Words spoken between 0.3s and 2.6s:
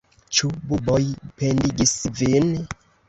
Ĉu buboj pendigis vin?